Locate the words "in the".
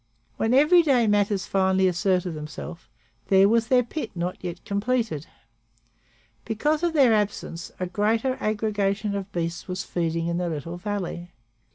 10.25-10.49